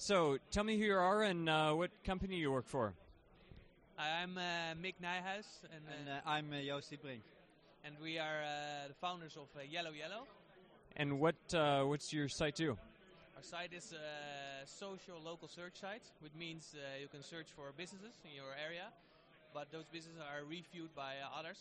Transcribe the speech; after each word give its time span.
So, 0.00 0.38
tell 0.52 0.62
me 0.62 0.78
who 0.78 0.84
you 0.84 0.94
are 0.94 1.24
and 1.24 1.48
uh, 1.48 1.72
what 1.72 1.90
company 2.04 2.36
you 2.36 2.52
work 2.52 2.68
for. 2.68 2.94
I'm 3.98 4.38
uh, 4.38 4.78
Mick 4.80 4.94
Nijhuis, 5.02 5.66
and, 5.74 5.82
And 5.90 6.08
uh, 6.08 6.20
I'm 6.24 6.52
uh, 6.52 6.62
Joost 6.62 6.92
Dietbrink. 6.92 7.26
and 7.84 7.96
we 8.00 8.16
are 8.16 8.46
uh, 8.46 8.86
the 8.86 8.94
founders 8.94 9.34
of 9.34 9.48
uh, 9.58 9.66
Yellow 9.68 9.90
Yellow. 9.90 10.22
And 10.94 11.18
what 11.18 11.34
uh, 11.52 11.82
what's 11.82 12.12
your 12.12 12.28
site 12.28 12.54
do? 12.54 12.78
Our 13.36 13.42
site 13.42 13.72
is 13.74 13.92
a 13.92 14.64
social 14.66 15.18
local 15.18 15.48
search 15.48 15.80
site, 15.80 16.06
which 16.22 16.34
means 16.38 16.76
uh, 16.78 17.02
you 17.02 17.08
can 17.08 17.24
search 17.24 17.48
for 17.56 17.74
businesses 17.76 18.14
in 18.22 18.30
your 18.30 18.54
area, 18.54 18.94
but 19.52 19.66
those 19.72 19.90
businesses 19.90 20.22
are 20.22 20.46
reviewed 20.46 20.94
by 20.94 21.18
uh, 21.18 21.38
others 21.38 21.58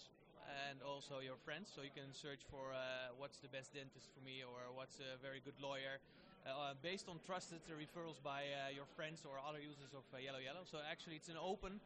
and 0.69 0.77
also 0.85 1.25
your 1.25 1.41
friends. 1.41 1.73
So 1.73 1.81
you 1.81 1.89
can 1.89 2.13
search 2.13 2.45
for 2.54 2.69
uh, 2.69 3.17
what's 3.17 3.41
the 3.41 3.49
best 3.49 3.73
dentist 3.73 4.13
for 4.13 4.21
me 4.21 4.45
or 4.45 4.69
what's 4.77 5.01
a 5.01 5.17
very 5.25 5.41
good 5.41 5.57
lawyer. 5.57 5.98
Uh, 6.47 6.73
based 6.81 7.09
on 7.09 7.19
trusted 7.25 7.59
referrals 7.67 8.23
by 8.23 8.39
uh, 8.39 8.71
your 8.73 8.85
friends 8.95 9.23
or 9.25 9.35
other 9.49 9.59
users 9.59 9.91
of 9.93 10.03
uh, 10.13 10.17
Yellow 10.17 10.39
Yellow. 10.39 10.63
So 10.63 10.77
actually, 10.89 11.15
it's 11.17 11.27
an 11.27 11.35
open, 11.35 11.81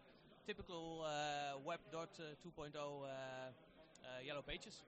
typical 0.46 1.04
uh, 1.04 1.58
Web 1.66 1.80
dot, 1.92 2.10
uh, 2.20 2.36
2.0 2.48 2.76
uh, 2.76 2.78
uh, 2.78 3.08
Yellow 4.24 4.44
Pages. 4.44 4.82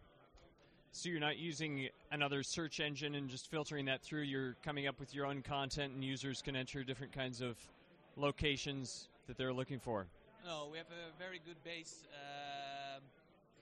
So 0.91 1.09
you're 1.09 1.19
not 1.19 1.37
using 1.37 1.89
another 2.11 2.43
search 2.43 2.79
engine 2.79 3.15
and 3.15 3.27
just 3.27 3.49
filtering 3.49 3.85
that 3.85 4.03
through. 4.03 4.21
You're 4.21 4.55
coming 4.63 4.85
up 4.85 4.99
with 4.99 5.15
your 5.15 5.25
own 5.25 5.41
content, 5.41 5.93
and 5.93 6.03
users 6.03 6.43
can 6.43 6.55
enter 6.55 6.83
different 6.83 7.11
kinds 7.11 7.41
of 7.41 7.57
locations 8.15 9.07
that 9.25 9.37
they're 9.37 9.53
looking 9.53 9.79
for. 9.79 10.05
No, 10.45 10.67
we 10.71 10.77
have 10.77 10.91
a 10.93 11.17
very 11.17 11.41
good 11.43 11.57
base 11.63 12.03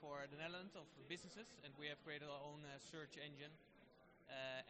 for 0.01 0.17
the 0.27 0.37
Netherlands 0.43 0.75
of 0.75 0.84
businesses, 1.07 1.48
and 1.63 1.71
we 1.79 1.87
have 1.87 2.03
created 2.03 2.27
our 2.27 2.41
own 2.43 2.59
uh, 2.67 2.75
search 2.91 3.15
engine 3.15 3.53
uh, 3.53 3.70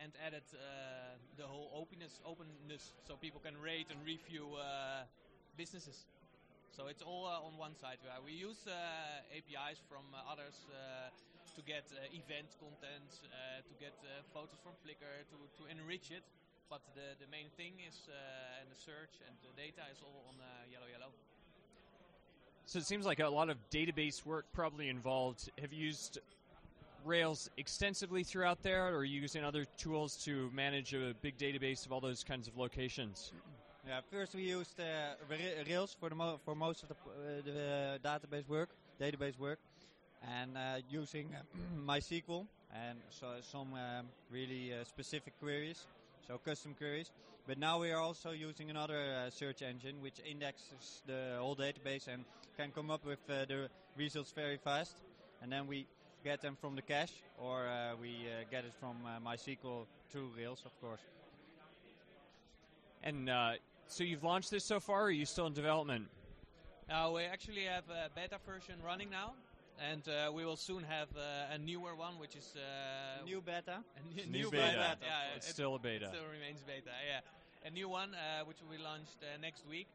and 0.01 0.11
added 0.25 0.43
uh, 0.53 1.13
the 1.38 1.45
whole 1.45 1.70
openness, 1.75 2.20
openness, 2.25 2.93
so 3.07 3.15
people 3.15 3.40
can 3.40 3.54
rate 3.62 3.87
and 3.90 3.99
review 4.05 4.48
uh, 4.57 5.04
businesses. 5.57 6.05
So 6.71 6.87
it's 6.87 7.01
all 7.04 7.27
uh, 7.27 7.48
on 7.48 7.57
one 7.59 7.76
side. 7.76 7.99
Uh, 8.01 8.23
we 8.23 8.32
use 8.32 8.63
uh, 8.65 9.35
APIs 9.35 9.84
from 9.91 10.07
uh, 10.15 10.32
others 10.32 10.55
uh, 10.71 11.12
to 11.55 11.62
get 11.67 11.84
uh, 11.91 12.07
event 12.15 12.48
content, 12.63 13.12
uh, 13.27 13.59
to 13.67 13.73
get 13.77 13.93
uh, 14.07 14.23
photos 14.34 14.57
from 14.63 14.73
Flickr, 14.79 15.27
to, 15.29 15.37
to 15.59 15.70
enrich 15.70 16.12
it. 16.12 16.23
But 16.70 16.79
the, 16.95 17.20
the 17.20 17.29
main 17.29 17.51
thing 17.57 17.73
is, 17.84 18.07
uh, 18.07 18.62
and 18.63 18.71
the 18.71 18.79
search 18.79 19.20
and 19.27 19.35
the 19.43 19.51
data 19.59 19.84
is 19.91 19.99
all 19.99 20.23
on 20.32 20.39
uh, 20.39 20.48
Yellow 20.71 20.87
Yellow. 20.87 21.12
So 22.65 22.79
it 22.79 22.85
seems 22.85 23.05
like 23.05 23.20
a 23.20 23.27
lot 23.27 23.49
of 23.49 23.57
database 23.70 24.26
work 24.26 24.45
probably 24.54 24.87
involved. 24.87 25.51
Have 25.59 25.73
you 25.73 25.87
used 25.87 26.20
Rails 27.05 27.49
extensively 27.57 28.24
throughout 28.24 28.62
there, 28.62 28.88
or 28.88 28.98
are 28.98 29.04
you 29.04 29.21
using 29.21 29.44
other 29.44 29.66
tools 29.77 30.16
to 30.26 30.49
manage 30.54 30.94
a 30.94 31.13
big 31.21 31.38
database 31.38 31.85
of 31.85 31.91
all 31.91 31.99
those 31.99 32.24
kinds 32.24 32.48
of 32.48 32.57
locations? 32.57 33.34
Yeah, 33.88 34.02
first 34.12 34.35
we 34.35 34.44
used 34.44 34.80
uh, 34.80 35.16
Rails 35.68 35.96
for 35.99 36.10
the 36.10 36.16
mo- 36.16 36.40
for 36.46 36.54
most 36.54 36.84
of 36.84 36.90
the, 36.90 36.96
uh, 36.96 37.41
the 37.44 37.99
database 38.07 38.48
work, 38.48 38.70
database 38.99 39.38
work, 39.40 39.60
and 40.40 40.55
uh, 40.55 40.77
using 40.90 41.29
MySQL 41.85 42.46
and 42.74 42.99
so 43.10 43.27
some 43.41 43.74
um, 43.74 44.07
really 44.32 44.74
uh, 44.74 44.84
specific 44.84 45.34
queries, 45.40 45.88
so 46.27 46.38
custom 46.38 46.76
queries. 46.77 47.12
But 47.48 47.57
now 47.57 47.79
we 47.79 47.91
are 47.91 47.99
also 47.99 48.32
using 48.32 48.70
another 48.70 49.02
uh, 49.02 49.29
search 49.32 49.63
engine 49.63 49.96
which 50.02 50.22
indexes 50.29 51.02
the 51.07 51.38
whole 51.40 51.55
database 51.55 52.07
and 52.07 52.24
can 52.55 52.72
come 52.72 52.91
up 52.91 53.04
with 53.04 53.20
uh, 53.29 53.46
the 53.46 53.68
results 53.98 54.32
very 54.32 54.57
fast, 54.57 54.98
and 55.41 55.52
then 55.52 55.66
we 55.68 55.88
get 56.23 56.41
them 56.41 56.55
from 56.59 56.75
the 56.75 56.81
cache 56.81 57.13
or 57.39 57.67
uh, 57.67 57.95
we 57.99 58.09
uh, 58.09 58.43
get 58.49 58.65
it 58.65 58.73
from 58.79 58.95
uh, 59.05 59.19
MySQL 59.27 59.85
through 60.11 60.29
Rails, 60.37 60.61
of 60.65 60.79
course. 60.81 61.01
And 63.03 63.29
uh, 63.29 63.53
so 63.87 64.03
you've 64.03 64.23
launched 64.23 64.51
this 64.51 64.63
so 64.63 64.79
far, 64.79 65.01
or 65.01 65.05
are 65.05 65.11
you 65.11 65.25
still 65.25 65.47
in 65.47 65.53
development? 65.53 66.07
Now 66.87 67.15
we 67.15 67.23
actually 67.23 67.63
have 67.63 67.83
a 67.89 68.09
beta 68.15 68.37
version 68.45 68.75
running 68.85 69.09
now, 69.09 69.33
and 69.79 70.07
uh, 70.07 70.31
we 70.31 70.45
will 70.45 70.57
soon 70.57 70.83
have 70.83 71.07
uh, 71.17 71.53
a 71.53 71.57
newer 71.57 71.95
one, 71.95 72.19
which 72.19 72.35
is 72.35 72.53
uh, 72.55 73.23
New 73.25 73.41
beta. 73.41 73.79
a 74.17 74.21
n- 74.21 74.31
New 74.31 74.43
new 74.43 74.51
beta. 74.51 74.97
Yeah, 75.01 75.35
It's 75.35 75.49
it 75.49 75.53
still 75.53 75.75
a 75.75 75.79
beta. 75.79 76.05
It 76.05 76.09
still 76.09 76.29
remains 76.31 76.61
beta. 76.61 76.91
Yeah, 77.09 77.21
a 77.67 77.71
new 77.71 77.89
one 77.89 78.13
uh, 78.13 78.45
which 78.45 78.57
will 78.61 78.75
be 78.77 78.83
launched 78.83 79.17
uh, 79.23 79.39
next 79.41 79.63
week. 79.67 79.87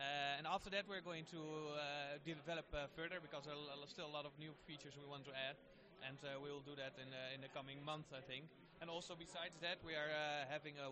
Uh, 0.00 0.40
and 0.40 0.48
after 0.48 0.72
that, 0.72 0.88
we're 0.88 1.04
going 1.04 1.28
to 1.28 1.36
uh, 1.76 2.16
develop 2.24 2.64
uh, 2.72 2.88
further 2.96 3.20
because 3.20 3.44
there 3.44 3.52
are 3.52 3.84
still 3.84 4.08
a 4.08 4.14
lot 4.16 4.24
of 4.24 4.32
new 4.40 4.56
features 4.64 4.96
we 4.96 5.04
want 5.04 5.28
to 5.28 5.34
add, 5.36 5.60
and 6.08 6.16
we 6.40 6.48
will 6.48 6.64
do 6.64 6.72
that 6.72 6.96
in 6.96 7.12
in 7.36 7.44
the 7.44 7.52
coming 7.52 7.84
month, 7.84 8.08
I 8.16 8.24
think. 8.24 8.48
And 8.80 8.88
also 8.88 9.12
besides 9.12 9.60
that, 9.60 9.76
we 9.84 9.92
are 9.92 10.08
having 10.48 10.80
a, 10.80 10.88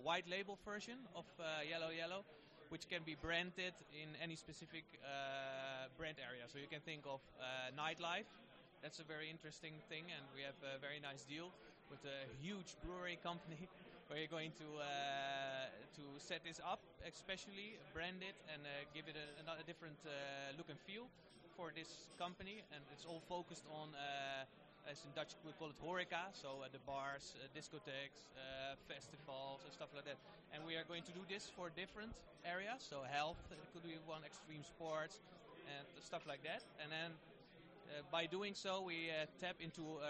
white 0.00 0.24
label 0.24 0.56
version 0.64 0.96
of 1.12 1.28
Yellow 1.68 1.92
Yellow, 1.92 2.24
which 2.72 2.88
can 2.88 3.04
be 3.04 3.16
branded 3.20 3.76
in 3.92 4.16
any 4.16 4.36
specific 4.36 4.84
uh, 5.04 5.92
brand 6.00 6.16
area. 6.16 6.48
So 6.48 6.56
you 6.56 6.72
can 6.72 6.80
think 6.80 7.04
of 7.04 7.20
uh, 7.36 7.68
nightlife. 7.76 8.28
That's 8.80 9.00
a 9.00 9.04
very 9.04 9.28
interesting 9.28 9.76
thing, 9.92 10.08
and 10.08 10.24
we 10.32 10.40
have 10.40 10.56
a 10.64 10.80
very 10.80 11.00
nice 11.04 11.24
deal 11.28 11.52
with 11.90 12.00
a 12.08 12.24
huge 12.40 12.80
brewery 12.80 13.18
company 13.20 13.68
you're 14.16 14.32
going 14.32 14.56
to 14.56 14.68
uh, 14.80 15.68
to 15.92 16.04
set 16.16 16.40
this 16.40 16.64
up, 16.64 16.80
especially 17.04 17.76
brand 17.92 18.24
it 18.24 18.32
and 18.48 18.64
uh, 18.64 18.88
give 18.96 19.04
it 19.04 19.12
a, 19.20 19.64
different 19.68 20.00
uh, 20.08 20.56
look 20.56 20.72
and 20.72 20.80
feel 20.88 21.04
for 21.52 21.68
this 21.76 22.08
company. 22.16 22.64
And 22.72 22.80
it's 22.96 23.04
all 23.04 23.20
focused 23.28 23.68
on, 23.68 23.92
as 24.88 25.04
in 25.04 25.12
Dutch 25.12 25.36
we 25.44 25.52
call 25.60 25.68
it 25.68 25.76
horeca, 25.76 26.32
so 26.32 26.64
uh, 26.64 26.72
the 26.72 26.80
bars, 26.88 27.36
uh, 27.36 27.52
discotheques, 27.52 28.32
uh, 28.32 28.80
festivals, 28.88 29.60
and 29.68 29.72
stuff 29.76 29.92
like 29.92 30.08
that. 30.08 30.16
And 30.56 30.64
we 30.64 30.80
are 30.80 30.88
going 30.88 31.04
to 31.04 31.12
do 31.12 31.20
this 31.28 31.44
for 31.52 31.68
different 31.76 32.16
areas, 32.48 32.80
so 32.80 33.04
health 33.04 33.36
uh, 33.52 33.60
could 33.76 33.84
be 33.84 34.00
one, 34.08 34.24
extreme 34.24 34.64
sports, 34.64 35.20
and 35.68 35.84
stuff 36.00 36.24
like 36.24 36.40
that. 36.48 36.64
And 36.80 36.88
then 36.88 37.12
by 38.08 38.24
doing 38.24 38.56
so, 38.56 38.80
we 38.80 39.12
tap 39.36 39.60
into 39.60 40.00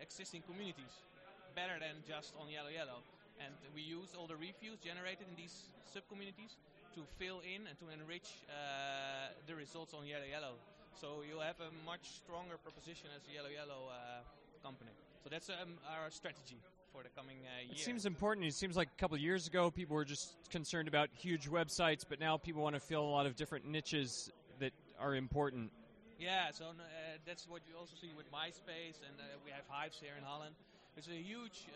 existing 0.00 0.40
communities 0.48 1.04
better 1.52 1.76
than 1.76 2.00
just 2.08 2.32
on 2.40 2.48
Yellow 2.48 2.72
Yellow. 2.72 3.04
And 3.42 3.54
we 3.74 3.82
use 3.82 4.14
all 4.18 4.26
the 4.26 4.36
reviews 4.36 4.78
generated 4.78 5.26
in 5.28 5.36
these 5.36 5.72
sub-communities 5.92 6.56
to 6.94 7.02
fill 7.18 7.42
in 7.42 7.66
and 7.66 7.78
to 7.78 7.90
enrich 7.90 8.42
uh, 8.46 9.34
the 9.46 9.54
results 9.54 9.94
on 9.94 10.06
Yellow 10.06 10.28
Yellow. 10.30 10.54
So 10.94 11.26
you 11.26 11.40
have 11.40 11.58
a 11.58 11.70
much 11.84 12.22
stronger 12.22 12.56
proposition 12.56 13.10
as 13.16 13.26
a 13.26 13.34
Yellow 13.34 13.50
Yellow 13.50 13.90
uh, 13.90 14.22
company. 14.62 14.94
So 15.22 15.28
that's 15.30 15.50
um, 15.50 15.74
our 15.90 16.10
strategy 16.10 16.62
for 16.92 17.02
the 17.02 17.10
coming 17.10 17.38
uh, 17.42 17.66
year. 17.66 17.74
It 17.74 17.78
seems 17.78 18.06
important. 18.06 18.46
It 18.46 18.54
seems 18.54 18.76
like 18.76 18.88
a 18.96 19.00
couple 19.00 19.16
of 19.16 19.20
years 19.20 19.48
ago, 19.48 19.70
people 19.70 19.96
were 19.96 20.04
just 20.04 20.36
concerned 20.50 20.86
about 20.86 21.10
huge 21.12 21.50
websites, 21.50 22.04
but 22.08 22.20
now 22.20 22.36
people 22.36 22.62
want 22.62 22.76
to 22.76 22.80
fill 22.80 23.02
a 23.02 23.10
lot 23.10 23.26
of 23.26 23.34
different 23.34 23.66
niches 23.66 24.30
that 24.60 24.72
are 25.00 25.16
important. 25.16 25.72
Yeah, 26.20 26.52
so 26.52 26.66
uh, 26.66 26.82
that's 27.26 27.48
what 27.48 27.62
you 27.68 27.76
also 27.76 27.96
see 28.00 28.12
with 28.16 28.30
MySpace, 28.30 29.02
and 29.02 29.18
uh, 29.18 29.24
we 29.44 29.50
have 29.50 29.64
Hyves 29.68 29.98
here 30.00 30.14
in 30.16 30.22
Holland. 30.22 30.54
It's 30.96 31.08
a 31.08 31.10
huge 31.10 31.66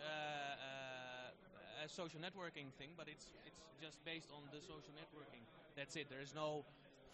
uh, 1.79 1.83
uh, 1.83 1.85
uh, 1.85 1.87
social 1.87 2.19
networking 2.19 2.67
thing, 2.77 2.91
but 2.97 3.07
it's 3.07 3.31
it's 3.47 3.61
just 3.79 4.03
based 4.03 4.29
on 4.35 4.43
the 4.51 4.59
social 4.59 4.91
networking. 4.91 5.43
That's 5.75 5.95
it. 5.95 6.09
There 6.09 6.21
is 6.21 6.35
no 6.35 6.65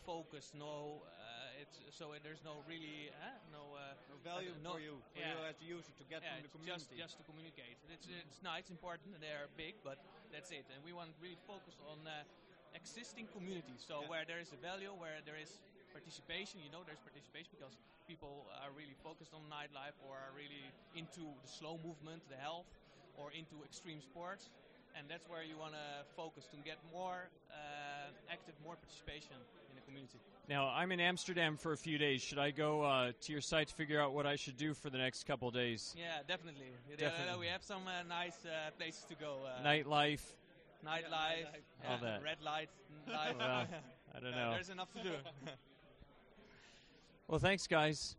focus, 0.06 0.52
no. 0.58 1.02
Uh, 1.06 1.62
it's 1.62 1.78
so 1.94 2.14
there's 2.24 2.44
no 2.44 2.66
really 2.68 3.09
uh, 3.14 3.38
no. 3.53 3.78
Uh, 3.78 3.94
No 4.09 4.18
value 4.26 4.53
no- 4.64 4.74
for 4.74 4.81
you, 4.81 4.98
for 5.14 5.22
yeah. 5.22 5.38
you 5.38 5.46
as 5.46 5.56
the 5.62 5.66
user 5.70 5.94
to 6.02 6.06
get 6.09 6.26
yeah, 6.26 6.34
from 6.34 6.42
the 6.42 6.50
community. 6.50 6.98
just 6.98 6.98
just 6.98 7.16
to 7.22 7.24
communicate. 7.30 7.78
It's 7.94 8.08
it's 8.09 8.42
nice, 8.42 8.70
important, 8.74 9.14
and 9.14 9.22
they 9.22 9.34
are 9.38 9.46
big, 9.53 9.76
but 9.86 9.98
that's 10.34 10.50
it. 10.50 10.66
And 10.74 10.82
we 10.82 10.94
want 10.97 11.14
to 11.14 11.18
really 11.22 11.38
focus 11.46 11.78
on 11.86 12.02
uh, 12.09 12.26
existing 12.74 13.30
communities. 13.30 13.86
So 13.86 14.02
Yeah. 14.02 14.09
where 14.09 14.26
there 14.26 14.42
is 14.42 14.52
a 14.52 14.58
value, 14.58 14.92
where 14.97 15.22
there 15.22 15.38
is 15.38 15.62
participation, 15.94 16.59
you 16.59 16.70
know, 16.74 16.84
there's 16.84 17.00
participation 17.00 17.53
because 17.56 17.78
people 18.08 18.50
are 18.64 18.72
really 18.76 18.97
focused 19.00 19.34
on 19.34 19.42
nightlife 19.47 19.96
or 20.06 20.18
are 20.18 20.34
really 20.36 20.66
into 20.94 21.24
the 21.44 21.47
slow 21.47 21.78
movement, 21.80 22.22
the 22.28 22.36
health, 22.36 22.68
or 23.17 23.32
into 23.32 23.64
extreme 23.64 24.02
sports. 24.02 24.50
And 24.97 25.08
that's 25.09 25.28
where 25.28 25.44
you 25.44 25.58
want 25.58 25.73
to 25.73 26.06
focus 26.16 26.46
to 26.52 26.58
get 26.64 26.78
more 26.94 27.28
uh, 27.52 28.32
active, 28.32 28.53
more 28.64 28.76
participation 28.78 29.35
in 29.70 29.76
the 29.76 29.82
community. 29.82 30.20
Now, 30.47 30.70
I'm 30.70 30.90
in 30.94 31.02
Amsterdam 31.02 31.58
for 31.58 31.73
a 31.73 31.78
few 31.78 31.97
days. 31.97 32.22
Should 32.22 32.40
I 32.40 32.52
go 32.52 32.82
uh, 32.84 33.12
to 33.20 33.32
your 33.34 33.41
site 33.41 33.67
to 33.67 33.73
figure 33.76 34.00
out 34.00 34.14
what 34.14 34.26
I 34.26 34.38
should 34.38 34.56
do 34.56 34.73
for 34.73 34.90
the 34.90 34.97
next 34.97 35.26
couple 35.28 35.50
of 35.50 35.53
days? 35.53 35.94
Yeah, 35.97 36.20
definitely. 36.28 36.67
Uh, 36.94 36.96
Definitely. 36.96 37.40
we 37.41 37.47
have 37.47 37.62
some 37.62 37.82
uh, 37.88 38.03
nice 38.08 38.38
uh, 38.46 38.72
places 38.78 39.03
to 39.09 39.16
go. 39.16 39.40
Uh, 39.46 39.62
Nightlife. 39.67 40.22
nightlife, 40.85 41.03
nightlife. 41.12 41.90
All 41.90 41.97
that. 42.02 42.23
red 42.23 42.38
light, 42.41 42.70
life. 43.12 43.35
Well, 43.38 43.47
I 43.50 43.67
don't 44.22 44.32
Yeah, 44.32 44.46
know. 44.46 44.52
There's 44.53 44.70
enough 44.70 44.94
to 44.94 45.03
do. 45.03 45.09
Well, 47.28 47.40
thanks, 47.40 47.66
guys. 47.66 48.16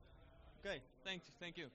Okay. 0.67 0.81
thank 1.05 1.23
you, 1.27 1.33
thank 1.41 1.57
you. 1.57 1.67